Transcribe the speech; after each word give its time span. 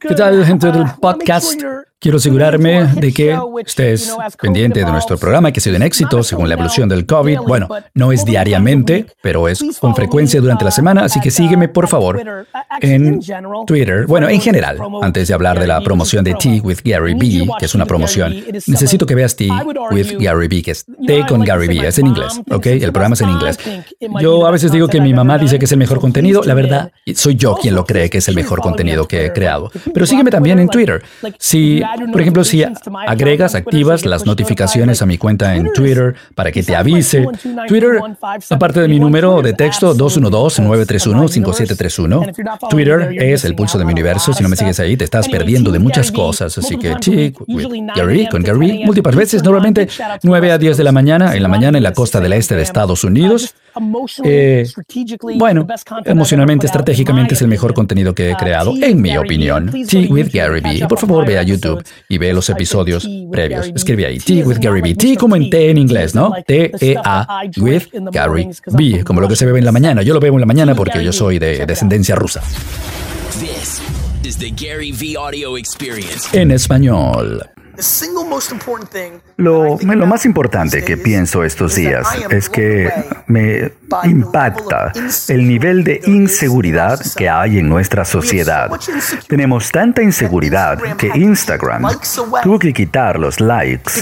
¿Qué 0.00 0.14
tal, 0.14 0.44
gente 0.44 0.72
del 0.72 0.86
podcast? 1.00 1.85
Quiero 1.98 2.18
asegurarme 2.18 2.84
de 2.94 3.10
que 3.10 3.38
estés 3.64 4.14
pendiente 4.40 4.80
de 4.84 4.90
nuestro 4.92 5.16
programa, 5.16 5.50
que 5.50 5.60
ha 5.60 5.62
sido 5.62 5.76
un 5.76 5.82
éxito 5.82 6.22
según 6.22 6.46
la 6.46 6.54
evolución 6.54 6.90
del 6.90 7.06
COVID. 7.06 7.38
Bueno, 7.38 7.68
no 7.94 8.12
es 8.12 8.26
diariamente, 8.26 9.06
pero 9.22 9.48
es 9.48 9.64
con 9.80 9.96
frecuencia 9.96 10.42
durante 10.42 10.66
la 10.66 10.70
semana, 10.70 11.04
así 11.04 11.20
que 11.20 11.30
sígueme, 11.30 11.68
por 11.68 11.88
favor, 11.88 12.22
en 12.82 13.20
Twitter. 13.66 14.06
Bueno, 14.06 14.28
en 14.28 14.42
general, 14.42 14.78
antes 15.00 15.28
de 15.28 15.34
hablar 15.34 15.58
de 15.58 15.66
la 15.66 15.80
promoción 15.80 16.22
de 16.22 16.34
Tea 16.34 16.60
with 16.62 16.80
Gary 16.84 17.14
B, 17.14 17.48
que 17.58 17.64
es 17.64 17.74
una 17.74 17.86
promoción, 17.86 18.44
necesito 18.66 19.06
que 19.06 19.14
veas 19.14 19.34
Tea 19.34 19.64
with 19.90 20.18
Gary 20.20 20.48
B, 20.48 20.62
que 20.62 20.72
es 20.72 20.84
Tea 21.06 21.26
con 21.26 21.40
Gary 21.44 21.66
B, 21.66 21.88
es 21.88 21.98
en 21.98 22.08
inglés, 22.08 22.38
¿ok? 22.50 22.66
El 22.66 22.92
programa 22.92 23.14
es 23.14 23.22
en 23.22 23.30
inglés. 23.30 23.58
Yo 24.20 24.46
a 24.46 24.50
veces 24.50 24.70
digo 24.70 24.86
que 24.88 25.00
mi 25.00 25.14
mamá 25.14 25.38
dice 25.38 25.58
que 25.58 25.64
es 25.64 25.72
el 25.72 25.78
mejor 25.78 26.00
contenido, 26.00 26.42
la 26.44 26.52
verdad, 26.52 26.92
soy 27.14 27.36
yo 27.36 27.54
quien 27.54 27.74
lo 27.74 27.86
cree 27.86 28.10
que 28.10 28.18
es 28.18 28.28
el 28.28 28.34
mejor 28.34 28.60
contenido 28.60 29.08
que 29.08 29.24
he 29.24 29.32
creado. 29.32 29.70
Pero 29.94 30.04
sígueme 30.04 30.30
también 30.30 30.58
en 30.58 30.68
Twitter. 30.68 31.02
Si 31.38 31.82
por 32.12 32.20
ejemplo, 32.20 32.44
si 32.44 32.62
agregas, 33.06 33.54
activas 33.54 34.04
las 34.04 34.26
notificaciones 34.26 35.00
a 35.02 35.06
mi 35.06 35.18
cuenta 35.18 35.54
en 35.54 35.72
Twitter 35.72 36.16
para 36.34 36.50
que 36.52 36.62
te 36.62 36.76
avise. 36.76 37.26
Twitter, 37.68 38.00
aparte 38.50 38.80
de 38.80 38.88
mi 38.88 38.98
número 38.98 39.42
de 39.42 39.52
texto 39.52 39.94
212-931-5731, 39.94 42.68
Twitter 42.70 43.14
es 43.18 43.44
el 43.44 43.54
pulso 43.54 43.78
de 43.78 43.84
mi 43.84 43.92
universo. 43.92 44.32
Si 44.32 44.42
no 44.42 44.48
me 44.48 44.56
sigues 44.56 44.80
ahí, 44.80 44.96
te 44.96 45.04
estás 45.04 45.28
perdiendo 45.28 45.70
de 45.70 45.78
muchas 45.78 46.10
cosas. 46.10 46.56
Así 46.58 46.78
que, 46.78 46.96
sí, 47.00 47.32
Gary, 47.94 48.26
con 48.28 48.42
Gary, 48.42 48.82
múltiples 48.84 49.16
veces, 49.16 49.42
normalmente 49.42 49.88
9 50.22 50.52
a 50.52 50.58
10 50.58 50.76
de 50.76 50.84
la 50.84 50.92
mañana, 50.92 51.34
en 51.34 51.42
la 51.42 51.48
mañana 51.48 51.78
en 51.78 51.84
la 51.84 51.92
costa 51.92 52.20
del 52.20 52.32
este 52.32 52.54
de 52.54 52.62
Estados 52.62 53.04
Unidos. 53.04 53.54
Eh, 54.24 54.66
bueno, 55.36 55.66
emocionalmente, 56.04 56.66
estratégicamente 56.66 57.34
es 57.34 57.42
el 57.42 57.48
mejor 57.48 57.74
contenido 57.74 58.14
que 58.14 58.30
he 58.30 58.36
creado, 58.36 58.74
en 58.80 59.00
mi 59.00 59.16
opinión. 59.16 59.72
Tea 59.88 60.06
with 60.08 60.28
Gary 60.32 60.60
B. 60.60 60.86
Por 60.88 60.98
favor, 60.98 61.26
ve 61.26 61.38
a 61.38 61.42
YouTube 61.42 61.75
y 62.08 62.18
ve 62.18 62.32
los 62.32 62.48
episodios 62.50 63.08
previos. 63.30 63.70
Escribe 63.74 64.06
ahí, 64.06 64.18
Tea 64.18 64.44
with 64.44 64.58
Gary 64.60 64.80
B. 64.80 64.94
Tea 64.94 65.16
como 65.16 65.36
en 65.36 65.50
té 65.50 65.70
en 65.70 65.78
inglés, 65.78 66.14
¿no? 66.14 66.32
T-E-A 66.46 67.42
with 67.58 67.84
Gary 68.12 68.48
B. 68.72 69.04
Como 69.04 69.20
lo 69.20 69.28
que 69.28 69.36
se 69.36 69.46
bebe 69.46 69.58
en 69.58 69.64
la 69.64 69.72
mañana. 69.72 70.02
Yo 70.02 70.14
lo 70.14 70.20
bebo 70.20 70.36
en 70.36 70.40
la 70.40 70.46
mañana 70.46 70.74
porque 70.74 71.02
yo 71.04 71.12
soy 71.12 71.38
de 71.38 71.66
descendencia 71.66 72.14
rusa. 72.14 72.42
En 76.32 76.50
español. 76.50 77.42
Lo, 79.38 79.76
lo, 79.78 80.06
más 80.06 80.24
importante 80.24 80.82
que 80.82 80.96
pienso 80.96 81.44
estos 81.44 81.74
días 81.74 82.06
es 82.30 82.48
que 82.48 82.90
me 83.26 83.70
impacta 84.04 84.92
el 85.28 85.46
nivel 85.46 85.84
de 85.84 86.00
inseguridad 86.06 86.98
que 87.16 87.28
hay 87.28 87.58
en 87.58 87.68
nuestra 87.68 88.06
sociedad. 88.06 88.70
Tenemos 89.28 89.70
tanta 89.70 90.02
inseguridad 90.02 90.78
que 90.96 91.08
Instagram 91.14 91.86
tuvo 92.42 92.58
que 92.58 92.72
quitar 92.72 93.18
los 93.18 93.38
likes 93.38 93.92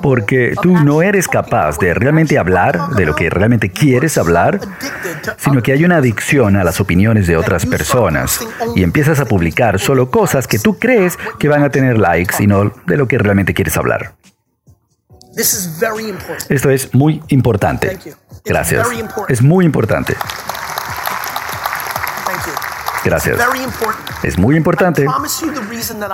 porque 0.00 0.54
tú 0.62 0.78
no 0.78 1.02
eres 1.02 1.28
capaz 1.28 1.78
de 1.78 1.92
realmente 1.92 2.38
hablar 2.38 2.88
de 2.96 3.04
lo 3.04 3.14
que 3.14 3.28
realmente 3.28 3.70
quieres 3.70 4.16
hablar, 4.16 4.60
sino 5.36 5.62
que 5.62 5.72
hay 5.72 5.84
una 5.84 5.96
adicción 5.96 6.56
a 6.56 6.64
las 6.64 6.80
opiniones 6.80 7.26
de 7.26 7.36
otras 7.36 7.66
personas 7.66 8.40
y 8.74 8.82
empiezas 8.82 9.20
a 9.20 9.26
publicar 9.26 9.78
solo 9.78 10.10
cosas 10.10 10.46
que 10.46 10.58
tú 10.58 10.78
crees 10.78 11.18
que 11.38 11.48
van 11.48 11.62
a 11.64 11.68
tener 11.68 11.98
likes 11.98 12.42
y 12.42 12.46
no 12.46 12.72
de 12.86 12.96
lo 12.96 13.06
que 13.06 13.18
realmente 13.18 13.52
quieres 13.52 13.76
hablar. 13.76 14.14
Esto 16.48 16.70
es 16.70 16.94
muy 16.94 17.22
importante. 17.28 17.98
Gracias. 18.44 18.86
Es 19.28 19.42
muy 19.42 19.64
importante. 19.64 20.16
Gracias. 23.04 23.36
Es 24.22 24.38
muy 24.38 24.56
importante. 24.56 25.06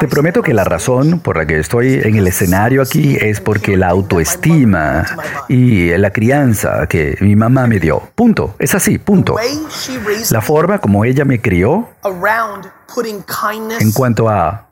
Te 0.00 0.08
prometo 0.08 0.42
que 0.42 0.54
la 0.54 0.64
razón 0.64 1.20
por 1.20 1.36
la 1.36 1.46
que 1.46 1.58
estoy 1.58 2.00
en 2.02 2.16
el 2.16 2.26
escenario 2.26 2.80
aquí 2.80 3.16
es 3.20 3.40
porque 3.40 3.76
la 3.76 3.88
autoestima 3.88 5.04
y 5.48 5.90
la 5.96 6.10
crianza 6.10 6.86
que 6.86 7.18
mi 7.20 7.36
mamá 7.36 7.66
me 7.66 7.78
dio. 7.78 8.00
Punto. 8.14 8.54
Es 8.58 8.74
así, 8.74 8.98
punto. 8.98 9.36
La 10.30 10.40
forma 10.40 10.78
como 10.78 11.04
ella 11.04 11.24
me 11.24 11.40
crió 11.42 11.90
en 13.80 13.92
cuanto 13.92 14.28
a 14.30 14.67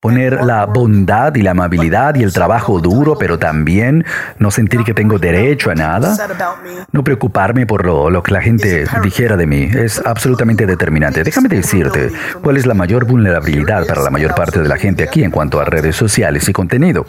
Poner 0.00 0.44
la 0.44 0.64
bondad 0.66 1.34
y 1.34 1.42
la 1.42 1.50
amabilidad 1.50 2.14
y 2.14 2.22
el 2.22 2.32
trabajo 2.32 2.80
duro, 2.80 3.16
pero 3.18 3.36
también 3.36 4.04
no 4.38 4.52
sentir 4.52 4.84
que 4.84 4.94
tengo 4.94 5.18
derecho 5.18 5.72
a 5.72 5.74
nada. 5.74 6.16
No 6.92 7.02
preocuparme 7.02 7.66
por 7.66 7.84
lo, 7.84 8.22
que 8.22 8.32
la 8.32 8.40
gente 8.40 8.86
dijera 9.02 9.36
de 9.36 9.46
mí. 9.48 9.68
Es 9.74 10.00
absolutamente 10.06 10.66
determinante. 10.66 11.24
Déjame 11.24 11.48
decirte 11.48 12.12
cuál 12.44 12.58
es 12.58 12.66
la 12.66 12.74
mayor 12.74 13.06
vulnerabilidad 13.06 13.88
para 13.88 14.02
la 14.02 14.10
mayor 14.10 14.36
parte 14.36 14.60
de 14.60 14.68
la 14.68 14.76
gente 14.76 15.02
aquí 15.02 15.24
en 15.24 15.32
cuanto 15.32 15.58
a 15.58 15.64
redes 15.64 15.96
sociales 15.96 16.48
y 16.48 16.52
contenido. 16.52 17.04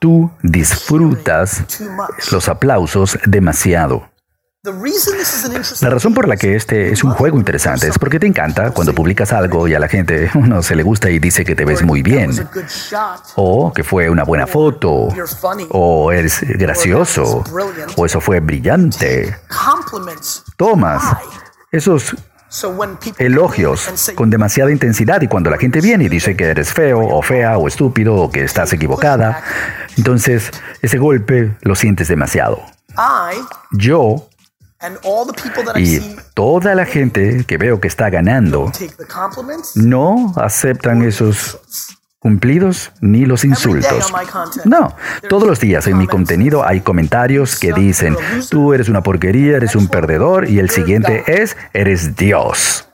Tú 0.00 0.32
disfrutas 0.42 1.64
los 2.32 2.48
aplausos 2.48 3.20
demasiado. 3.24 4.13
La 5.82 5.90
razón 5.90 6.14
por 6.14 6.26
la 6.26 6.38
que 6.38 6.56
este 6.56 6.90
es 6.90 7.04
un 7.04 7.10
juego 7.10 7.36
interesante 7.36 7.86
es 7.86 7.98
porque 7.98 8.18
te 8.18 8.26
encanta 8.26 8.70
cuando 8.70 8.94
publicas 8.94 9.30
algo 9.34 9.68
y 9.68 9.74
a 9.74 9.78
la 9.78 9.88
gente 9.88 10.30
uno 10.34 10.62
se 10.62 10.74
le 10.74 10.82
gusta 10.82 11.10
y 11.10 11.18
dice 11.18 11.44
que 11.44 11.54
te 11.54 11.66
ves 11.66 11.82
muy 11.82 12.00
bien, 12.00 12.30
o 13.36 13.74
que 13.74 13.84
fue 13.84 14.08
una 14.08 14.24
buena 14.24 14.46
foto, 14.46 15.08
o 15.68 16.12
eres 16.12 16.40
gracioso, 16.56 17.44
o 17.96 18.06
eso 18.06 18.22
fue 18.22 18.40
brillante. 18.40 19.36
Tomas 20.56 21.02
esos 21.70 22.16
elogios 23.18 24.14
con 24.14 24.30
demasiada 24.30 24.70
intensidad 24.70 25.20
y 25.20 25.28
cuando 25.28 25.50
la 25.50 25.58
gente 25.58 25.82
viene 25.82 26.04
y 26.04 26.08
dice 26.08 26.36
que 26.36 26.44
eres 26.44 26.72
feo 26.72 27.00
o 27.00 27.20
fea 27.20 27.58
o 27.58 27.68
estúpido 27.68 28.14
o 28.14 28.30
que 28.30 28.44
estás 28.44 28.72
equivocada, 28.72 29.42
entonces 29.98 30.50
ese 30.80 30.96
golpe 30.96 31.54
lo 31.60 31.74
sientes 31.74 32.08
demasiado. 32.08 32.62
Yo 33.72 34.28
y 35.76 36.16
toda 36.34 36.74
la 36.74 36.84
gente 36.84 37.44
que 37.46 37.56
veo 37.56 37.80
que 37.80 37.88
está 37.88 38.10
ganando 38.10 38.70
no 39.74 40.32
aceptan 40.36 41.02
esos 41.02 41.60
cumplidos 42.18 42.90
ni 43.00 43.26
los 43.26 43.44
insultos. 43.44 44.12
No, 44.64 44.96
todos 45.28 45.46
los 45.46 45.60
días 45.60 45.86
en 45.86 45.98
mi 45.98 46.06
contenido 46.06 46.66
hay 46.66 46.80
comentarios 46.80 47.58
que 47.58 47.72
dicen, 47.72 48.16
tú 48.48 48.72
eres 48.72 48.88
una 48.88 49.02
porquería, 49.02 49.58
eres 49.58 49.76
un 49.76 49.88
perdedor 49.88 50.48
y 50.48 50.58
el 50.58 50.70
siguiente 50.70 51.24
es, 51.26 51.56
eres 51.74 52.16
Dios. 52.16 52.88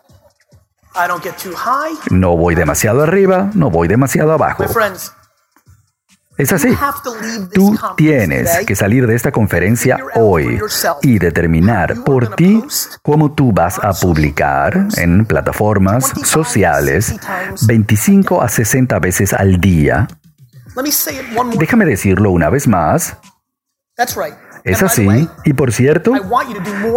No 2.10 2.36
voy 2.36 2.56
demasiado 2.56 3.02
arriba, 3.02 3.50
no 3.54 3.70
voy 3.70 3.86
demasiado 3.86 4.32
abajo. 4.32 4.64
Es 6.40 6.52
así. 6.54 6.68
Tú 7.52 7.76
tienes 7.96 8.64
que 8.66 8.74
salir 8.74 9.06
de 9.06 9.14
esta 9.14 9.30
conferencia 9.30 9.98
hoy 10.14 10.58
y 11.02 11.18
determinar 11.18 12.02
por 12.02 12.34
ti 12.34 12.64
cómo 13.02 13.32
tú 13.32 13.52
vas 13.52 13.78
a 13.78 13.92
publicar 13.92 14.88
en 14.96 15.26
plataformas 15.26 16.12
sociales 16.24 17.14
25 17.66 18.40
a 18.40 18.48
60 18.48 18.98
veces 19.00 19.34
al 19.34 19.60
día. 19.60 20.08
Déjame 21.58 21.84
decirlo 21.84 22.30
una 22.30 22.48
vez 22.48 22.66
más. 22.66 23.18
Es 24.64 24.82
así. 24.82 25.06
Y 25.44 25.52
por 25.52 25.72
cierto, 25.72 26.14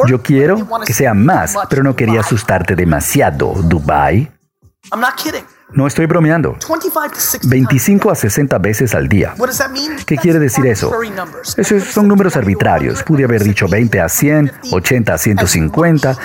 yo 0.07 0.21
quiero 0.21 0.67
que 0.85 0.93
sea 0.93 1.13
más, 1.13 1.57
pero 1.69 1.83
no 1.83 1.97
quería 1.97 2.21
asustarte 2.21 2.77
demasiado, 2.77 3.53
Dubai. 3.63 4.31
No 5.71 5.87
estoy 5.87 6.05
bromeando. 6.05 6.57
25 7.43 8.11
a 8.11 8.15
60 8.15 8.57
veces 8.59 8.93
al 8.93 9.07
día. 9.07 9.33
¿Qué 10.05 10.17
quiere 10.17 10.39
decir 10.39 10.65
eso? 10.67 10.91
Esos 11.57 11.83
son 11.85 12.07
números 12.07 12.35
arbitrarios. 12.35 13.01
Pude 13.03 13.23
haber 13.23 13.43
dicho 13.43 13.67
20 13.67 13.99
a 13.99 14.09
100, 14.09 14.51
80 14.71 15.13
a 15.13 15.17
150, 15.17 16.17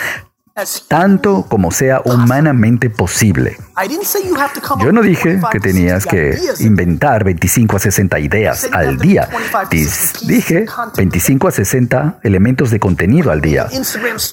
tanto 0.88 1.46
como 1.48 1.70
sea 1.70 2.00
humanamente 2.04 2.90
posible. 2.90 3.56
Yo 4.80 4.92
no 4.92 5.02
dije 5.02 5.40
que 5.52 5.60
tenías 5.60 6.04
que 6.04 6.36
inventar 6.60 7.22
25 7.22 7.76
a 7.76 7.78
60 7.78 8.18
ideas 8.18 8.68
al 8.72 8.98
día. 8.98 9.28
Dije 10.26 10.66
25 10.96 11.48
a 11.48 11.50
60 11.52 12.18
elementos 12.22 12.70
de 12.70 12.80
contenido 12.80 13.30
al 13.30 13.40
día. 13.40 13.68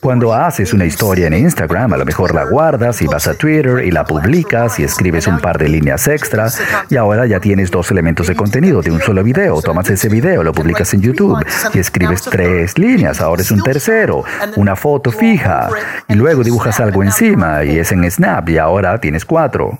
Cuando 0.01 0.33
haces 0.33 0.73
una 0.73 0.85
historia 0.85 1.27
en 1.27 1.33
Instagram, 1.33 1.93
a 1.93 1.97
lo 1.97 2.05
mejor 2.05 2.33
la 2.33 2.45
guardas 2.45 3.01
y 3.01 3.07
vas 3.07 3.27
a 3.27 3.35
Twitter 3.35 3.83
y 3.85 3.91
la 3.91 4.05
publicas 4.05 4.79
y 4.79 4.83
escribes 4.83 5.27
un 5.27 5.39
par 5.39 5.59
de 5.59 5.69
líneas 5.69 6.07
extras 6.07 6.59
y 6.89 6.97
ahora 6.97 7.25
ya 7.27 7.39
tienes 7.39 7.69
dos 7.69 7.91
elementos 7.91 8.27
de 8.27 8.35
contenido 8.35 8.81
de 8.81 8.91
un 8.91 9.01
solo 9.01 9.23
video. 9.23 9.61
Tomas 9.61 9.89
ese 9.89 10.09
video, 10.09 10.43
lo 10.43 10.53
publicas 10.53 10.93
en 10.93 11.01
YouTube 11.01 11.45
y 11.73 11.79
escribes 11.79 12.23
tres 12.23 12.77
líneas. 12.79 13.21
Ahora 13.21 13.43
es 13.43 13.51
un 13.51 13.61
tercero, 13.61 14.23
una 14.55 14.75
foto 14.75 15.11
fija 15.11 15.69
y 16.07 16.14
luego 16.15 16.43
dibujas 16.43 16.79
algo 16.79 17.03
encima 17.03 17.63
y 17.63 17.77
es 17.77 17.91
en 17.91 18.09
Snap 18.09 18.49
y 18.49 18.57
ahora 18.57 18.99
tienes 18.99 19.25
cuatro 19.25 19.79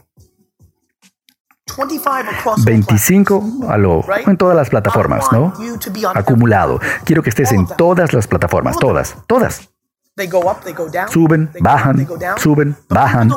25 2.63 3.67
a 3.67 3.77
lo, 3.77 4.05
en 4.25 4.37
todas 4.37 4.55
las 4.55 4.69
plataformas, 4.69 5.25
¿no? 5.31 5.53
Acumulado. 6.13 6.79
Quiero 7.03 7.21
que 7.21 7.29
estés 7.29 7.51
en 7.51 7.67
todas 7.67 8.13
las 8.13 8.27
plataformas, 8.27 8.77
todas, 8.77 9.17
todas. 9.27 9.74
Suben, 11.09 11.49
bajan, 11.59 12.07
suben, 12.37 12.75
bajan. 12.87 13.29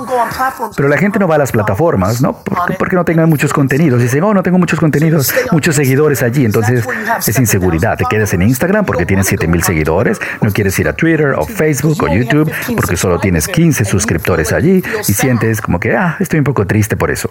Pero 0.77 0.89
la 0.89 0.97
gente 0.97 1.19
no 1.19 1.27
va 1.27 1.35
a 1.35 1.39
las 1.39 1.51
plataformas, 1.51 2.23
¿no? 2.23 2.45
Porque, 2.79 2.95
no 2.95 3.05
tengan 3.05 3.29
muchos 3.29 3.53
contenidos. 3.53 4.01
Dicen, 4.01 4.23
oh, 4.23 4.33
no 4.33 4.45
tengo 4.45 4.59
muchos 4.59 4.79
contenidos, 4.79 5.35
muchos 5.51 5.75
seguidores 5.75 6.23
allí. 6.23 6.45
Entonces 6.45 6.87
es 7.27 7.39
inseguridad. 7.39 7.99
Te 7.99 8.05
quedas 8.09 8.33
en 8.35 8.43
Instagram 8.43 8.85
porque 8.85 9.07
tienes 9.07 9.27
7000 9.27 9.65
seguidores. 9.65 10.21
No 10.41 10.53
quieres 10.53 10.79
ir 10.79 10.89
a 10.89 10.93
Twitter 10.93 11.33
o 11.33 11.45
Facebook 11.45 12.01
o 12.01 12.09
YouTube 12.15 12.53
porque 12.77 12.97
solo 12.97 13.19
tienes 13.19 13.49
15 13.49 13.85
suscriptores 13.85 14.53
allí 14.53 14.81
y 15.09 15.13
sientes 15.13 15.61
como 15.61 15.81
que, 15.81 15.97
ah, 15.97 16.17
estoy 16.21 16.39
un 16.39 16.45
poco 16.45 16.65
triste 16.65 16.97
por 16.97 17.11
eso. 17.11 17.29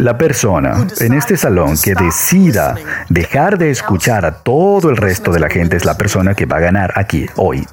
La 0.00 0.18
persona 0.18 0.84
en 0.98 1.12
este 1.12 1.36
salón 1.36 1.78
que 1.80 1.94
decida 1.94 2.74
dejar 3.08 3.56
de 3.56 3.70
escuchar 3.70 4.26
a 4.26 4.42
todo 4.42 4.90
el 4.90 4.96
resto 4.96 5.30
de 5.30 5.38
la 5.38 5.48
gente 5.48 5.76
es 5.76 5.84
la 5.84 5.96
persona 5.96 6.34
que 6.34 6.44
va 6.44 6.56
a 6.56 6.60
ganar 6.60 6.92
aquí, 6.96 7.28
hoy. 7.36 7.64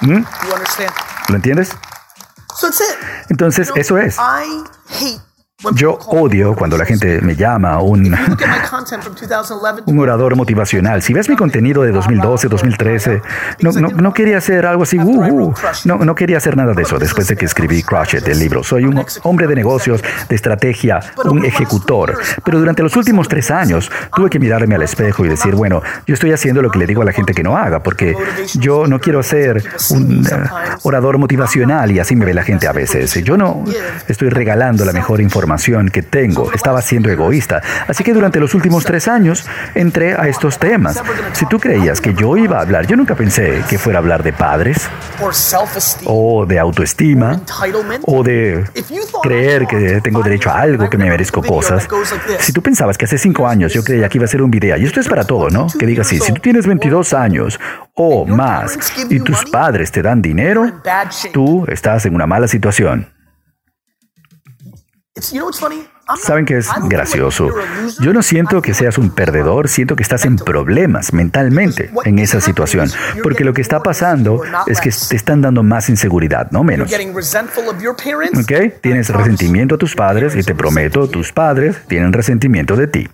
¿Mm? 0.00 0.24
¿Lo 1.28 1.36
entiendes? 1.36 1.70
Entonces, 3.28 3.70
eso 3.76 3.98
es. 3.98 4.16
Yo 5.74 5.98
odio 6.06 6.54
cuando 6.54 6.78
la 6.78 6.86
gente 6.86 7.20
me 7.20 7.36
llama 7.36 7.80
un, 7.80 8.14
un 9.86 9.98
orador 9.98 10.34
motivacional. 10.34 11.02
Si 11.02 11.12
ves 11.12 11.28
mi 11.28 11.36
contenido 11.36 11.82
de 11.82 11.92
2012, 11.92 12.48
2013, 12.48 13.22
no, 13.60 13.72
no, 13.72 13.88
no 13.88 14.14
quería 14.14 14.38
hacer 14.38 14.64
algo 14.64 14.84
así, 14.84 14.98
uh, 14.98 15.02
uh, 15.02 15.54
no, 15.84 15.98
no 15.98 16.14
quería 16.14 16.38
hacer 16.38 16.56
nada 16.56 16.72
de 16.72 16.82
eso 16.82 16.98
después 16.98 17.28
de 17.28 17.36
que 17.36 17.44
escribí 17.44 17.82
Crush 17.82 18.16
It, 18.16 18.28
el 18.28 18.38
libro. 18.38 18.64
Soy 18.64 18.84
un 18.84 19.04
hombre 19.22 19.46
de 19.46 19.54
negocios, 19.54 20.02
de 20.28 20.34
estrategia, 20.34 21.00
un 21.24 21.44
ejecutor. 21.44 22.18
Pero 22.42 22.58
durante 22.58 22.82
los 22.82 22.96
últimos 22.96 23.28
tres 23.28 23.50
años 23.50 23.90
tuve 24.16 24.30
que 24.30 24.38
mirarme 24.38 24.76
al 24.76 24.82
espejo 24.82 25.26
y 25.26 25.28
decir, 25.28 25.54
bueno, 25.54 25.82
yo 26.06 26.14
estoy 26.14 26.32
haciendo 26.32 26.62
lo 26.62 26.70
que 26.70 26.78
le 26.78 26.86
digo 26.86 27.02
a 27.02 27.04
la 27.04 27.12
gente 27.12 27.34
que 27.34 27.42
no 27.42 27.56
haga, 27.58 27.82
porque 27.82 28.14
yo 28.54 28.86
no 28.86 28.98
quiero 28.98 29.22
ser 29.22 29.62
un 29.90 30.26
uh, 30.26 30.78
orador 30.84 31.18
motivacional 31.18 31.90
y 31.90 31.98
así 31.98 32.16
me 32.16 32.24
ve 32.24 32.32
la 32.32 32.44
gente 32.44 32.66
a 32.66 32.72
veces. 32.72 33.12
Yo 33.22 33.36
no 33.36 33.62
estoy 34.08 34.30
regalando 34.30 34.86
la 34.86 34.92
mejor 34.92 35.20
información 35.20 35.49
que 35.92 36.02
tengo. 36.02 36.52
Estaba 36.52 36.82
siendo 36.82 37.10
egoísta. 37.10 37.62
Así 37.88 38.04
que 38.04 38.12
durante 38.12 38.40
los 38.40 38.54
últimos 38.54 38.84
tres 38.84 39.08
años 39.08 39.46
entré 39.74 40.14
a 40.14 40.28
estos 40.28 40.58
temas. 40.58 41.02
Si 41.32 41.46
tú 41.46 41.58
creías 41.58 42.00
que 42.00 42.14
yo 42.14 42.36
iba 42.36 42.58
a 42.58 42.62
hablar, 42.62 42.86
yo 42.86 42.96
nunca 42.96 43.14
pensé 43.14 43.62
que 43.68 43.78
fuera 43.78 43.98
a 43.98 44.02
hablar 44.02 44.22
de 44.22 44.32
padres 44.32 44.88
o 46.06 46.46
de 46.46 46.58
autoestima 46.58 47.40
o 48.02 48.22
de 48.22 48.64
creer 49.22 49.66
que 49.66 50.00
tengo 50.00 50.22
derecho 50.22 50.50
a 50.50 50.60
algo, 50.60 50.88
que 50.88 50.96
me 50.96 51.08
merezco 51.08 51.42
cosas. 51.42 51.88
Si 52.40 52.52
tú 52.52 52.62
pensabas 52.62 52.96
que 52.96 53.04
hace 53.04 53.18
cinco 53.18 53.46
años 53.46 53.72
yo 53.72 53.82
creía 53.82 54.08
que 54.08 54.18
iba 54.18 54.24
a 54.24 54.28
ser 54.28 54.42
un 54.42 54.50
video, 54.50 54.76
y 54.76 54.84
esto 54.84 55.00
es 55.00 55.08
para 55.08 55.24
todo, 55.24 55.50
¿no? 55.50 55.66
Que 55.78 55.86
diga 55.86 56.02
así, 56.02 56.18
si 56.18 56.32
tú 56.32 56.40
tienes 56.40 56.66
22 56.66 57.12
años 57.12 57.58
o 57.94 58.26
más 58.26 58.78
y 59.08 59.20
tus 59.20 59.44
padres 59.46 59.90
te 59.90 60.02
dan 60.02 60.22
dinero, 60.22 60.80
tú 61.32 61.64
estás 61.68 62.06
en 62.06 62.14
una 62.14 62.26
mala 62.26 62.48
situación. 62.48 63.19
¿Saben 66.20 66.44
que 66.44 66.58
es 66.58 66.68
gracioso? 66.88 67.48
Yo 68.00 68.12
no 68.12 68.22
siento 68.22 68.62
que 68.62 68.74
seas 68.74 68.98
un 68.98 69.10
perdedor, 69.10 69.68
siento 69.68 69.96
que 69.96 70.02
estás 70.02 70.24
en 70.24 70.36
problemas 70.36 71.12
mentalmente 71.12 71.90
en 72.04 72.18
esa 72.18 72.40
situación, 72.40 72.90
porque 73.22 73.44
lo 73.44 73.52
que 73.52 73.60
está 73.60 73.80
pasando 73.80 74.42
es 74.66 74.80
que 74.80 74.90
te 74.90 75.16
están 75.16 75.40
dando 75.40 75.62
más 75.62 75.88
inseguridad, 75.88 76.50
no 76.50 76.64
menos. 76.64 76.90
¿Ok? 78.38 78.80
Tienes 78.80 79.08
resentimiento 79.10 79.76
a 79.76 79.78
tus 79.78 79.94
padres 79.94 80.34
y 80.34 80.42
te 80.42 80.54
prometo, 80.54 81.08
tus 81.08 81.32
padres 81.32 81.76
tienen 81.86 82.12
resentimiento 82.12 82.76
de 82.76 82.86
ti. 82.86 83.08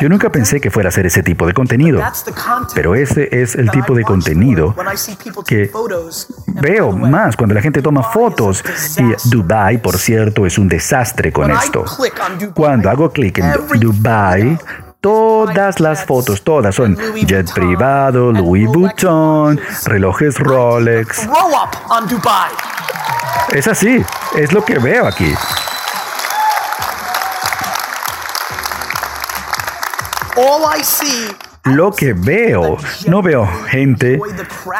Yo 0.00 0.08
nunca 0.08 0.30
pensé 0.30 0.60
que 0.60 0.68
fuera 0.68 0.88
a 0.88 0.90
hacer 0.90 1.06
ese 1.06 1.22
tipo 1.22 1.46
de 1.46 1.54
contenido, 1.54 2.02
pero 2.74 2.96
ese 2.96 3.28
es 3.30 3.54
el 3.54 3.70
tipo 3.70 3.94
de 3.94 4.02
contenido 4.02 4.74
que 5.46 5.70
veo 6.48 6.90
más 6.90 7.36
cuando 7.36 7.54
la 7.54 7.62
gente 7.62 7.82
toma 7.82 8.02
fotos. 8.02 8.64
Y 8.98 9.28
Dubai, 9.28 9.80
por 9.80 9.96
cierto, 9.96 10.44
es 10.44 10.58
un 10.58 10.68
desastre 10.68 11.32
con 11.32 11.52
esto. 11.52 11.84
Cuando 12.52 12.90
hago 12.90 13.10
clic 13.12 13.38
en 13.38 13.52
Dubai, 13.78 14.58
todas 15.00 15.78
las 15.78 16.04
fotos, 16.04 16.42
todas 16.42 16.74
son 16.74 16.96
jet 17.14 17.52
privado, 17.54 18.32
Louis 18.32 18.66
Vuitton, 18.66 19.60
relojes 19.84 20.36
Rolex. 20.36 21.28
Es 23.52 23.68
así, 23.68 24.04
es 24.36 24.52
lo 24.52 24.64
que 24.64 24.80
veo 24.80 25.06
aquí. 25.06 25.32
Lo 31.64 31.92
que 31.92 32.14
veo, 32.14 32.78
no 33.06 33.20
veo 33.20 33.46
gente 33.68 34.18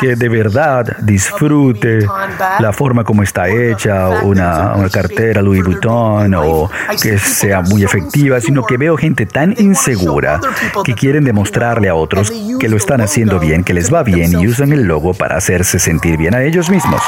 que 0.01 0.17
de 0.17 0.29
verdad 0.31 0.97
disfrute 1.03 2.07
la 2.59 2.73
forma 2.73 3.05
como 3.05 3.23
está 3.23 3.49
hecha, 3.49 4.09
una, 4.23 4.75
una, 4.77 4.89
cartera 4.89 5.43
Louis 5.43 5.63
Vuitton 5.63 6.35
o 6.35 6.71
que 7.03 7.19
sea 7.19 7.61
muy 7.61 7.85
efectiva, 7.85 8.41
sino 8.41 8.65
que 8.65 8.79
veo 8.79 8.97
gente 8.97 9.27
tan 9.27 9.55
insegura 9.59 10.41
que 10.83 10.95
quieren 10.95 11.23
demostrarle 11.23 11.91
a 11.91 11.95
otros 11.95 12.33
que 12.59 12.69
lo 12.69 12.79
están 12.79 13.03
haciendo 13.03 13.39
bien, 13.39 13.63
que 13.63 13.75
les 13.75 13.93
va 13.93 14.03
bien 14.03 14.41
y 14.41 14.49
usan 14.49 14.73
el 14.73 14.85
logo 14.85 15.13
para 15.13 15.37
hacerse 15.37 15.79
sentir 15.79 16.17
bien 16.17 16.35
a 16.35 16.43
ellos 16.43 16.71
mismos. 16.71 17.03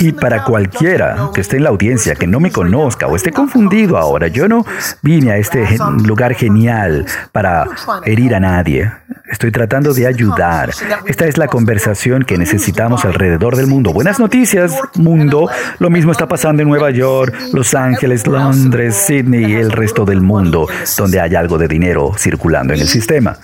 Y 0.00 0.12
para 0.12 0.44
cualquiera 0.44 1.30
que 1.34 1.40
esté 1.40 1.56
en 1.56 1.64
la 1.64 1.70
audiencia, 1.70 2.14
que 2.14 2.26
no 2.26 2.40
me 2.40 2.50
conozca 2.50 3.06
o 3.06 3.16
esté 3.16 3.32
confundido 3.32 3.98
ahora, 3.98 4.28
yo 4.28 4.48
no 4.48 4.64
vine 5.02 5.32
a 5.32 5.36
este 5.36 5.66
lugar 6.04 6.34
genial 6.34 7.06
para 7.32 7.66
herir 8.04 8.34
a 8.34 8.40
nadie. 8.40 8.90
Estoy 9.30 9.50
tratando 9.50 9.94
de 9.94 10.06
ayudar. 10.06 10.70
Esta 11.06 11.26
es 11.26 11.38
la 11.38 11.46
conversación 11.46 12.24
que 12.24 12.36
necesitamos 12.36 13.04
alrededor 13.04 13.56
del 13.56 13.66
mundo. 13.66 13.92
Buenas 13.92 14.18
noticias, 14.18 14.78
mundo. 14.96 15.48
Lo 15.78 15.90
mismo 15.90 16.12
está 16.12 16.28
pasando 16.28 16.62
en 16.62 16.68
Nueva 16.68 16.90
York, 16.90 17.34
Los 17.52 17.74
Ángeles, 17.74 18.26
Londres, 18.26 18.94
Sydney 18.94 19.52
y 19.52 19.54
el 19.54 19.72
resto 19.72 20.04
del 20.04 20.20
mundo, 20.20 20.68
donde 20.96 21.20
hay 21.20 21.34
algo 21.34 21.58
de 21.58 21.66
dinero 21.66 22.12
circulando 22.16 22.74
en 22.74 22.80
el 22.80 22.88
sistema. 22.88 23.36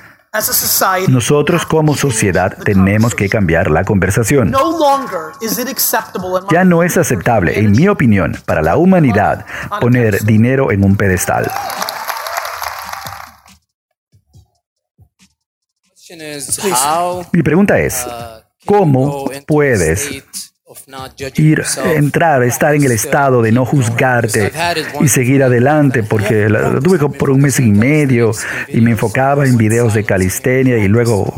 Nosotros 1.09 1.67
como 1.67 1.97
sociedad 1.97 2.57
tenemos 2.65 3.15
que 3.15 3.29
cambiar 3.29 3.71
la 3.71 3.85
conversación. 3.85 4.53
Ya 6.51 6.65
no 6.65 6.83
es 6.83 6.97
aceptable, 6.97 7.59
en 7.59 7.73
mi 7.73 7.89
opinión, 7.89 8.37
para 8.45 8.63
la 8.63 8.77
humanidad 8.77 9.47
poner 9.81 10.25
dinero 10.25 10.71
en 10.71 10.85
un 10.85 10.97
pedestal. 10.97 11.51
Mi 17.33 17.43
pregunta 17.43 17.79
es, 17.79 18.07
¿cómo 18.65 19.31
puedes 19.47 20.25
ir, 21.37 21.63
entrar, 21.95 22.43
estar 22.43 22.75
en 22.75 22.85
el 22.85 22.93
estado 22.93 23.43
de 23.43 23.53
no 23.53 23.65
juzgarte 23.65 24.53
y 25.01 25.09
seguir 25.09 25.43
adelante, 25.43 26.03
porque 26.03 26.49
la, 26.49 26.81
tuve 26.81 26.99
por 26.99 27.31
un 27.31 27.41
mes 27.41 27.59
y 27.61 27.71
medio 27.71 28.33
y 28.69 28.81
me 28.81 28.93
enfocaba 28.93 29.47
en 29.47 29.57
videos 29.57 29.95
de 29.95 30.05
calistenia 30.05 30.79
y 30.79 30.89
luego 30.89 31.33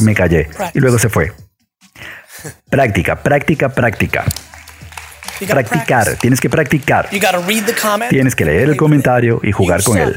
me 0.00 0.14
callé 0.14 0.48
y 0.74 0.80
luego 0.80 0.98
se 0.98 1.08
fue. 1.08 1.32
Práctica, 2.68 3.22
práctica, 3.22 3.68
práctica. 3.70 4.24
Practicar, 5.46 6.16
tienes 6.16 6.40
que 6.40 6.48
practicar. 6.48 7.08
Tienes 8.08 8.34
que 8.34 8.44
leer 8.44 8.70
el 8.70 8.76
comentario 8.76 9.40
y 9.42 9.52
jugar 9.52 9.82
con 9.82 9.98
él. 9.98 10.16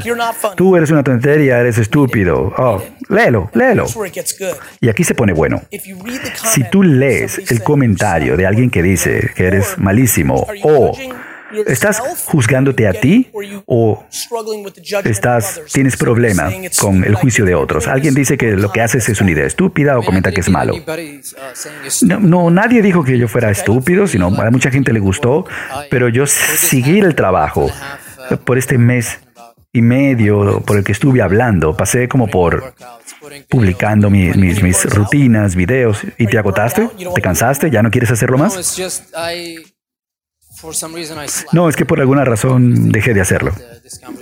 Tú 0.55 0.75
eres 0.75 0.91
una 0.91 1.03
tontería, 1.03 1.59
eres 1.59 1.77
estúpido. 1.77 2.53
Oh, 2.57 2.83
léelo, 3.09 3.49
léelo. 3.53 3.85
Y 4.79 4.89
aquí 4.89 5.03
se 5.03 5.15
pone 5.15 5.33
bueno. 5.33 5.61
Si 6.53 6.63
tú 6.65 6.83
lees 6.83 7.51
el 7.51 7.63
comentario 7.63 8.37
de 8.37 8.45
alguien 8.45 8.69
que 8.69 8.81
dice 8.81 9.31
que 9.35 9.47
eres 9.47 9.77
malísimo 9.77 10.47
o 10.63 10.97
¿Estás 11.65 11.99
juzgándote 12.25 12.87
a 12.87 12.93
ti 12.93 13.29
o 13.65 14.03
estás, 15.03 15.61
tienes 15.71 15.95
problema 15.97 16.51
con 16.79 17.03
el 17.03 17.15
juicio 17.15 17.45
de 17.45 17.55
otros? 17.55 17.87
Alguien 17.87 18.13
dice 18.13 18.37
que 18.37 18.51
lo 18.55 18.71
que 18.71 18.81
haces 18.81 19.07
es 19.09 19.21
una 19.21 19.31
idea 19.31 19.45
estúpida 19.45 19.97
o 19.97 20.03
comenta 20.03 20.31
que 20.31 20.41
es 20.41 20.49
malo. 20.49 20.73
No, 22.19 22.49
nadie 22.49 22.81
dijo 22.81 23.03
que 23.03 23.17
yo 23.17 23.27
fuera 23.27 23.49
estúpido, 23.49 24.07
sino 24.07 24.27
a 24.27 24.51
mucha 24.51 24.71
gente 24.71 24.93
le 24.93 24.99
gustó, 24.99 25.45
pero 25.89 26.09
yo 26.09 26.25
seguí 26.25 26.99
el 26.99 27.15
trabajo 27.15 27.69
por 28.43 28.57
este 28.57 28.77
mes 28.77 29.19
y 29.71 29.81
medio 29.81 30.61
por 30.61 30.77
el 30.77 30.83
que 30.83 30.91
estuve 30.91 31.21
hablando. 31.21 31.75
Pasé 31.75 32.07
como 32.07 32.27
por 32.27 32.73
publicando 33.49 34.09
mis, 34.09 34.35
mis, 34.35 34.63
mis 34.63 34.85
rutinas, 34.85 35.55
videos. 35.55 35.99
¿Y 36.17 36.27
te 36.27 36.37
agotaste? 36.37 36.89
¿Te 37.13 37.21
cansaste? 37.21 37.69
¿Ya 37.69 37.83
no 37.83 37.91
quieres 37.91 38.11
hacerlo 38.11 38.37
más? 38.37 38.77
No, 41.51 41.69
es 41.69 41.75
que 41.75 41.85
por 41.85 41.99
alguna 41.99 42.25
razón 42.25 42.91
dejé 42.91 43.13
de 43.13 43.21
hacerlo. 43.21 43.53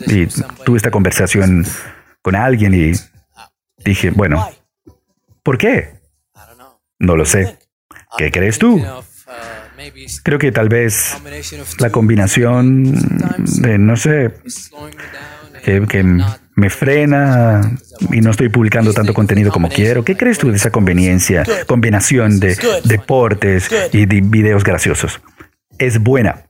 Y 0.08 0.28
tuve 0.66 0.78
esta 0.78 0.92
conversación 0.92 1.66
con 2.22 2.36
alguien 2.36 2.74
y 2.74 2.92
dije, 3.84 4.12
bueno, 4.12 4.48
¿por 5.44 5.58
qué? 5.58 6.02
No 7.00 7.16
lo 7.16 7.26
sé. 7.26 7.58
¿Qué 8.18 8.32
crees 8.32 8.60
tú? 8.60 8.84
Creo 10.24 10.40
que 10.40 10.52
tal 10.52 10.70
vez 10.70 11.16
la 11.80 11.90
combinación 11.90 12.94
de, 13.62 13.78
no 13.78 13.96
sé, 13.96 14.32
que, 15.64 16.04
me 16.58 16.70
frena 16.70 17.78
y 18.12 18.22
no 18.22 18.32
estoy 18.32 18.48
publicando 18.48 18.94
tanto 18.94 19.14
contenido 19.14 19.52
como 19.52 19.68
quiero. 19.68 20.06
¿Qué 20.06 20.16
crees 20.16 20.38
tú 20.38 20.50
de 20.50 20.56
esa 20.56 20.72
conveniencia, 20.72 21.44
combinación 21.68 22.40
de 22.40 22.58
deportes 22.86 23.70
y 23.92 24.06
de 24.06 24.22
videos 24.22 24.64
graciosos? 24.64 25.20
Es 25.78 26.02
buena. 26.02 26.46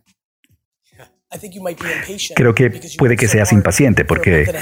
Creo 2.36 2.55
que 2.55 2.82
puede 2.98 3.17
que 3.17 3.27
seas 3.27 3.51
impaciente 3.51 4.05
porque 4.05 4.53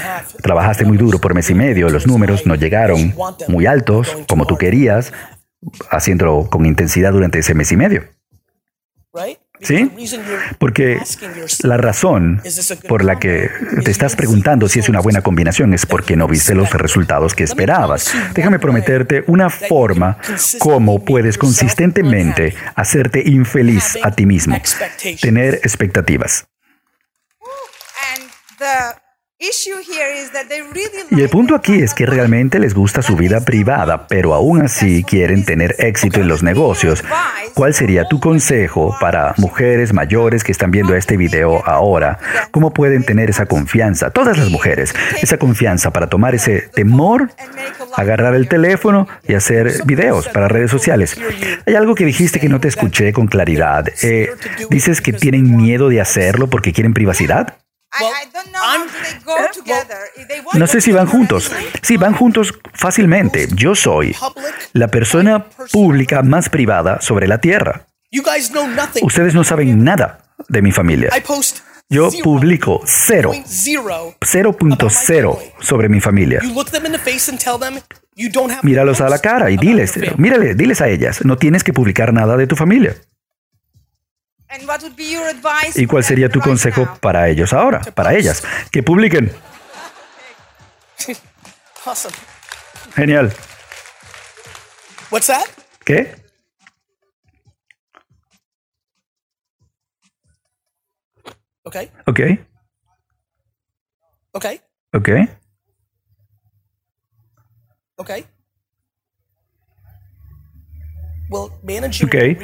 trabajaste 0.42 0.84
muy 0.84 0.96
duro 0.96 1.20
por 1.20 1.34
mes 1.34 1.48
y 1.50 1.54
medio, 1.54 1.88
los 1.88 2.06
números 2.06 2.46
no 2.46 2.54
llegaron 2.54 3.14
muy 3.48 3.66
altos 3.66 4.16
como 4.28 4.46
tú 4.46 4.56
querías, 4.56 5.12
haciéndolo 5.90 6.48
con 6.50 6.66
intensidad 6.66 7.12
durante 7.12 7.38
ese 7.38 7.54
mes 7.54 7.70
y 7.72 7.76
medio. 7.76 8.04
¿Sí? 9.60 9.90
Porque 10.58 10.98
la 11.62 11.76
razón 11.76 12.42
por 12.88 13.04
la 13.04 13.18
que 13.18 13.48
te 13.84 13.90
estás 13.90 14.16
preguntando 14.16 14.68
si 14.68 14.80
es 14.80 14.88
una 14.88 15.00
buena 15.00 15.22
combinación 15.22 15.74
es 15.74 15.86
porque 15.86 16.16
no 16.16 16.26
viste 16.26 16.54
los 16.54 16.70
resultados 16.72 17.34
que 17.34 17.44
esperabas. 17.44 18.12
Déjame 18.34 18.58
prometerte 18.58 19.22
una 19.28 19.50
forma 19.50 20.18
como 20.58 21.04
puedes 21.04 21.38
consistentemente 21.38 22.54
hacerte 22.74 23.22
infeliz 23.24 23.96
a 24.02 24.10
ti 24.10 24.26
mismo. 24.26 24.60
Tener 25.20 25.54
expectativas. 25.54 26.46
Y 31.10 31.20
el 31.20 31.28
punto 31.28 31.54
aquí 31.54 31.74
es 31.82 31.92
que 31.92 32.06
realmente 32.06 32.58
les 32.58 32.72
gusta 32.72 33.02
su 33.02 33.16
vida 33.16 33.40
privada, 33.40 34.06
pero 34.06 34.32
aún 34.32 34.62
así 34.62 35.02
quieren 35.04 35.44
tener 35.44 35.74
éxito 35.78 36.20
en 36.20 36.28
los 36.28 36.42
negocios. 36.42 37.04
¿Cuál 37.52 37.74
sería 37.74 38.08
tu 38.08 38.20
consejo 38.20 38.96
para 39.00 39.34
mujeres 39.36 39.92
mayores 39.92 40.44
que 40.44 40.52
están 40.52 40.70
viendo 40.70 40.94
este 40.94 41.16
video 41.16 41.66
ahora? 41.66 42.18
¿Cómo 42.52 42.72
pueden 42.72 43.04
tener 43.04 43.28
esa 43.28 43.46
confianza? 43.46 44.10
Todas 44.10 44.38
las 44.38 44.50
mujeres, 44.50 44.94
esa 45.20 45.36
confianza 45.36 45.92
para 45.92 46.06
tomar 46.06 46.34
ese 46.34 46.68
temor, 46.72 47.30
agarrar 47.96 48.34
el 48.34 48.48
teléfono 48.48 49.08
y 49.26 49.34
hacer 49.34 49.84
videos 49.84 50.28
para 50.28 50.48
redes 50.48 50.70
sociales. 50.70 51.16
Hay 51.66 51.74
algo 51.74 51.94
que 51.94 52.04
dijiste 52.04 52.40
que 52.40 52.48
no 52.48 52.60
te 52.60 52.68
escuché 52.68 53.12
con 53.12 53.26
claridad. 53.26 53.86
Eh, 54.02 54.30
¿Dices 54.70 55.00
que 55.00 55.12
tienen 55.12 55.56
miedo 55.56 55.88
de 55.88 56.00
hacerlo 56.00 56.48
porque 56.48 56.72
quieren 56.72 56.94
privacidad? 56.94 57.58
No 60.54 60.66
sé 60.66 60.80
si 60.80 60.92
van 60.92 61.06
juntos. 61.06 61.50
Sí, 61.82 61.96
van 61.96 62.14
juntos 62.14 62.54
fácilmente. 62.72 63.48
Yo 63.54 63.74
soy 63.74 64.14
la 64.72 64.88
persona 64.88 65.46
pública 65.72 66.22
más 66.22 66.48
privada 66.48 67.00
sobre 67.00 67.26
la 67.28 67.38
Tierra. 67.38 67.86
Ustedes 69.02 69.34
no 69.34 69.44
saben 69.44 69.82
nada 69.84 70.20
de 70.48 70.62
mi 70.62 70.72
familia. 70.72 71.10
Yo 71.90 72.10
publico 72.22 72.80
cero, 72.86 73.32
0.0 74.24 75.38
sobre 75.60 75.88
mi 75.88 76.00
familia. 76.00 76.40
Míralos 78.62 79.00
a 79.00 79.08
la 79.08 79.18
cara 79.18 79.50
y 79.50 79.56
diles, 79.58 79.94
mírale, 80.16 80.54
diles 80.54 80.80
a 80.80 80.88
ellas, 80.88 81.24
no 81.24 81.36
tienes 81.36 81.62
que 81.62 81.72
publicar 81.74 82.12
nada 82.12 82.36
de 82.36 82.46
tu 82.46 82.56
familia. 82.56 82.96
¿Y 85.76 85.86
cuál 85.86 86.04
sería 86.04 86.28
tu 86.28 86.40
consejo 86.40 86.98
para 87.00 87.28
ellos 87.28 87.52
ahora, 87.52 87.80
para 87.80 88.14
ellas? 88.14 88.42
Que 88.70 88.82
publiquen. 88.82 89.32
Genial. 92.94 93.32
¿Qué? 95.84 96.16
Ok. 101.64 101.76
Ok. 102.06 102.20
Ok. 104.32 104.46
Ok. 104.92 105.08
Ok. 107.96 108.10
Okay. 111.30 112.36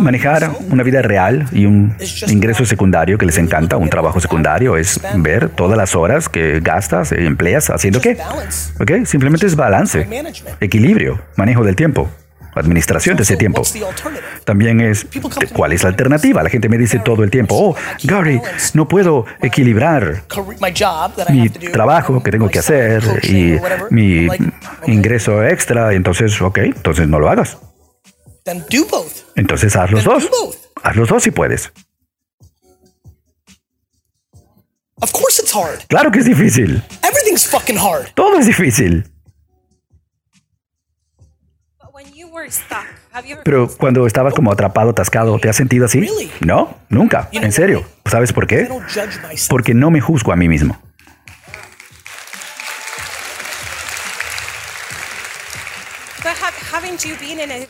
Manejar 0.00 0.50
una 0.70 0.82
vida 0.82 1.02
real 1.02 1.48
y 1.50 1.64
un 1.64 1.96
ingreso 2.28 2.64
secundario 2.66 3.16
que 3.16 3.26
les 3.26 3.38
encanta, 3.38 3.76
un 3.76 3.88
trabajo 3.88 4.20
secundario, 4.20 4.76
es 4.76 5.00
ver 5.16 5.48
todas 5.48 5.78
las 5.78 5.94
horas 5.94 6.28
que 6.28 6.60
gastas 6.60 7.12
y 7.12 7.24
empleas 7.24 7.70
haciendo 7.70 8.00
qué. 8.00 8.18
Okay. 8.80 9.06
Simplemente 9.06 9.46
es 9.46 9.56
balance, 9.56 10.06
equilibrio, 10.60 11.20
manejo 11.36 11.64
del 11.64 11.76
tiempo 11.76 12.08
administración 12.54 13.16
de 13.16 13.22
ese 13.22 13.36
tiempo. 13.36 13.62
También 14.44 14.80
es, 14.80 15.06
¿cuál 15.54 15.72
es 15.72 15.82
la 15.82 15.88
alternativa? 15.88 16.42
La 16.42 16.50
gente 16.50 16.68
me 16.68 16.76
dice 16.76 16.98
todo 16.98 17.24
el 17.24 17.30
tiempo, 17.30 17.56
oh, 17.58 17.76
Gary, 18.04 18.40
no 18.74 18.86
puedo 18.88 19.24
equilibrar 19.40 20.24
mi 21.30 21.48
trabajo 21.48 22.22
que 22.22 22.30
tengo 22.30 22.48
que 22.50 22.58
hacer 22.58 23.02
y 23.22 23.56
mi 23.90 24.28
ingreso 24.86 25.42
extra, 25.42 25.92
entonces, 25.94 26.40
ok, 26.42 26.58
entonces 26.58 27.08
no 27.08 27.18
lo 27.18 27.30
hagas. 27.30 27.56
Entonces 29.36 29.74
haz 29.76 29.90
los 29.90 30.04
dos. 30.04 30.24
Haz 30.82 30.96
los 30.96 31.08
dos 31.08 31.22
si 31.22 31.30
puedes. 31.30 31.72
Claro 35.88 36.10
que 36.10 36.20
es 36.20 36.24
difícil. 36.24 36.82
Todo 38.14 38.38
es 38.38 38.46
difícil. 38.46 39.04
Pero 43.44 43.68
cuando 43.76 44.06
estabas 44.06 44.34
como 44.34 44.50
atrapado, 44.52 44.90
atascado, 44.90 45.38
¿te 45.38 45.48
has 45.48 45.56
sentido 45.56 45.84
así? 45.86 46.00
No, 46.40 46.76
nunca. 46.88 47.28
En 47.32 47.52
serio. 47.52 47.84
¿Sabes 48.10 48.32
por 48.32 48.46
qué? 48.46 48.68
Porque 49.48 49.74
no 49.74 49.90
me 49.90 50.00
juzgo 50.00 50.32
a 50.32 50.36
mí 50.36 50.48
mismo. 50.48 50.80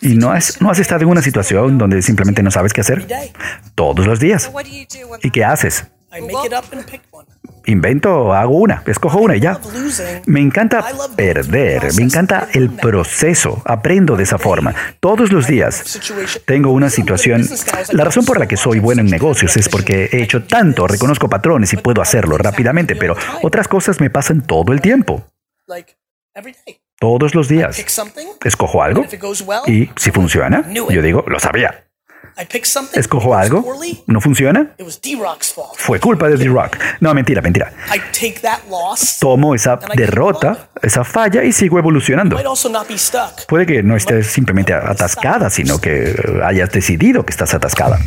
¿Y 0.01 0.15
no 0.17 0.31
has, 0.31 0.61
no 0.61 0.71
has 0.71 0.79
estado 0.79 1.03
en 1.03 1.09
una 1.09 1.23
situación 1.23 1.79
donde 1.79 2.03
simplemente 2.03 2.43
no 2.43 2.51
sabes 2.51 2.73
qué 2.73 2.81
hacer? 2.81 3.07
Todos 3.75 4.07
los 4.07 4.21
días. 4.21 4.51
¿Y 5.23 5.31
qué 5.31 5.45
haces? 5.45 5.87
Invento, 7.65 8.35
hago 8.35 8.59
una, 8.59 8.83
escojo 8.87 9.19
una 9.19 9.37
y 9.37 9.41
ya. 9.41 9.59
Me 10.27 10.41
encanta 10.41 10.85
perder, 11.17 11.95
me 11.95 12.03
encanta 12.03 12.49
el 12.53 12.71
proceso, 12.71 13.63
aprendo 13.65 14.17
de 14.17 14.25
esa 14.25 14.37
forma. 14.37 14.75
Todos 15.01 15.33
los 15.33 15.47
días 15.47 16.01
tengo 16.45 16.73
una 16.73 16.91
situación. 16.91 17.49
La 17.93 18.05
razón 18.05 18.25
por 18.25 18.39
la 18.39 18.47
que 18.47 18.57
soy 18.57 18.79
bueno 18.81 19.01
en 19.01 19.09
negocios 19.09 19.57
es 19.57 19.69
porque 19.69 20.11
he 20.13 20.23
hecho 20.23 20.43
tanto, 20.43 20.87
reconozco 20.87 21.29
patrones 21.29 21.73
y 21.73 21.77
puedo 21.77 22.03
hacerlo 22.03 22.37
rápidamente, 22.37 22.97
pero 22.97 23.17
otras 23.43 23.69
cosas 23.69 24.01
me 24.01 24.11
pasan 24.11 24.43
todo 24.43 24.73
el 24.73 24.81
tiempo 24.81 25.25
todos 27.03 27.35
los 27.35 27.49
días. 27.49 27.85
Escojo 28.45 28.81
algo 28.81 29.05
y 29.67 29.91
si 29.97 30.13
funciona, 30.13 30.65
yo 30.73 31.03
digo, 31.03 31.25
lo 31.27 31.41
sabía. 31.41 31.89
Escojo 32.95 33.35
algo, 33.35 33.65
no 34.07 34.21
funciona. 34.21 34.77
Fue 35.75 35.99
culpa 35.99 36.29
de 36.29 36.37
D-Rock. 36.37 36.77
No, 37.01 37.13
mentira, 37.13 37.43
mentira. 37.43 37.73
Tomo 39.19 39.53
esa 39.57 39.81
derrota, 39.97 40.69
esa 40.81 41.03
falla 41.03 41.43
y 41.43 41.51
sigo 41.51 41.81
evolucionando. 41.81 42.39
Puede 43.49 43.67
que 43.67 43.83
no 43.83 43.97
estés 43.97 44.29
simplemente 44.29 44.73
atascada, 44.73 45.51
sino 45.51 45.81
que 45.81 46.15
hayas 46.45 46.71
decidido 46.71 47.27
que 47.27 47.33
estás 47.33 47.53
atascada. 47.53 47.99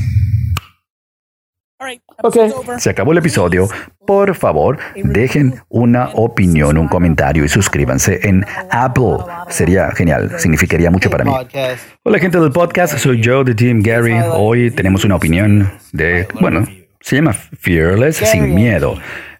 Ok, 2.23 2.37
se 2.77 2.89
acabó 2.89 3.11
el 3.11 3.17
episodio. 3.17 3.67
Por 4.07 4.33
favor, 4.35 4.77
dejen 4.95 5.55
una 5.67 6.09
opinión, 6.13 6.77
un 6.77 6.87
comentario 6.87 7.43
y 7.43 7.49
suscríbanse 7.49 8.19
en 8.23 8.45
Apple. 8.71 9.17
Sería 9.49 9.91
genial, 9.91 10.31
significaría 10.37 10.89
mucho 10.89 11.09
para 11.09 11.25
mí. 11.25 11.31
Hola 12.03 12.19
gente 12.19 12.39
del 12.39 12.51
podcast, 12.51 12.97
soy 12.97 13.21
Joe 13.21 13.43
de 13.43 13.55
Team 13.55 13.81
Gary. 13.81 14.15
Hoy 14.31 14.71
tenemos 14.71 15.03
una 15.03 15.15
opinión 15.15 15.69
de, 15.91 16.27
bueno, 16.39 16.65
se 17.01 17.17
llama 17.17 17.33
Fearless, 17.33 18.17
sin 18.17 18.55
miedo. 18.55 18.95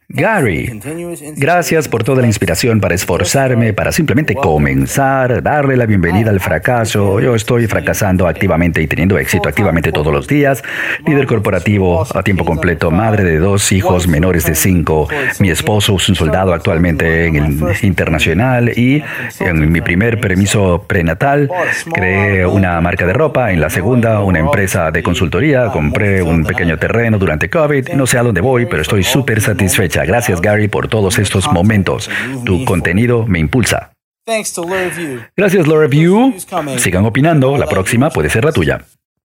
Gary, 0.07 0.79
gracias 1.35 1.88
por 1.88 2.03
toda 2.03 2.21
la 2.21 2.27
inspiración 2.27 2.79
para 2.79 2.93
esforzarme, 2.93 3.74
para 3.74 3.91
simplemente 3.91 4.35
comenzar, 4.35 5.41
darle 5.41 5.75
la 5.75 5.88
bienvenida 5.88 6.29
al 6.29 6.39
fracaso. 6.39 7.19
Yo 7.19 7.33
estoy 7.33 7.65
fracasando 7.65 8.27
activamente 8.27 8.83
y 8.83 8.88
teniendo 8.88 9.17
éxito 9.17 9.50
activamente 9.50 9.91
todos 9.91 10.13
los 10.13 10.27
días. 10.27 10.63
Líder 11.07 11.25
corporativo 11.25 12.05
a 12.13 12.21
tiempo 12.21 12.45
completo, 12.45 12.91
madre 12.91 13.24
de 13.24 13.39
dos 13.39 13.71
hijos 13.71 14.07
menores 14.07 14.45
de 14.45 14.53
cinco. 14.53 15.09
Mi 15.39 15.50
esposo 15.50 15.95
es 15.95 16.07
un 16.07 16.15
soldado 16.15 16.53
actualmente 16.53 17.25
en 17.25 17.35
el 17.38 17.75
internacional 17.81 18.77
y 18.77 19.03
en 19.39 19.71
mi 19.71 19.81
primer 19.81 20.21
permiso 20.21 20.85
prenatal 20.88 21.50
creé 21.91 22.45
una 22.45 22.79
marca 22.79 23.07
de 23.07 23.13
ropa. 23.13 23.51
En 23.51 23.59
la 23.59 23.71
segunda, 23.71 24.19
una 24.19 24.38
empresa 24.38 24.91
de 24.91 25.01
consultoría. 25.01 25.71
Compré 25.71 26.21
un 26.21 26.43
pequeño 26.45 26.77
terreno 26.77 27.17
durante 27.17 27.50
COVID. 27.50 27.89
No 27.95 28.05
sé 28.05 28.19
a 28.19 28.24
dónde 28.24 28.41
voy, 28.41 28.67
pero 28.67 28.83
estoy 28.83 29.03
súper 29.03 29.41
satisfecho 29.41 29.95
Gracias 30.04 30.42
Gary 30.42 30.68
por 30.68 30.88
todos 30.88 31.20
estos 31.20 31.52
momentos. 31.52 32.10
Tu 32.46 32.66
contenido 32.66 33.25
me 33.28 33.40
impulsa. 33.40 33.92
Gracias 35.38 35.68
Laura 35.68 35.88
View. 35.88 36.34
Sigan 36.78 37.06
opinando, 37.06 37.58
la 37.58 37.68
próxima 37.68 38.10
puede 38.10 38.30
ser 38.30 38.44
la 38.44 38.52
tuya. 38.52 38.82